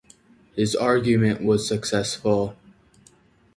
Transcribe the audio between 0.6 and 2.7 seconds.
argument was successful.